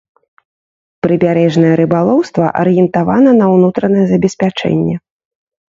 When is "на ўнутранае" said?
3.43-4.05